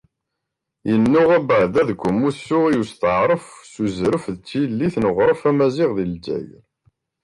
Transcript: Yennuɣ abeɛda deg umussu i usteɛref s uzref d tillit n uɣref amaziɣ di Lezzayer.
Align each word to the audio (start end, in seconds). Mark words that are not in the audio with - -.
Yennuɣ 0.89 1.29
abeɛda 1.37 1.81
deg 1.89 1.99
umussu 2.09 2.59
i 2.67 2.75
usteɛref 2.81 3.45
s 3.71 3.73
uzref 3.83 4.25
d 4.35 4.37
tillit 4.47 4.95
n 4.97 5.07
uɣref 5.09 5.41
amaziɣ 5.49 5.89
di 5.97 6.05
Lezzayer. 6.11 6.63